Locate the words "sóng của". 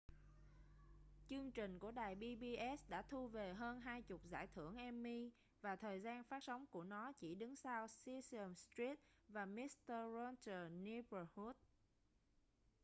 6.43-6.83